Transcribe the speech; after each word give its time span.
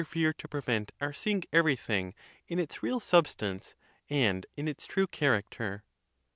fere 0.03 0.33
to 0.33 0.47
prevent 0.47 0.91
our 0.99 1.13
seeing 1.13 1.43
everything 1.53 2.15
in 2.47 2.57
its 2.57 2.81
real 2.81 2.99
substance 2.99 3.75
and 4.09 4.47
in 4.57 4.67
its 4.67 4.87
true 4.87 5.05
character. 5.05 5.83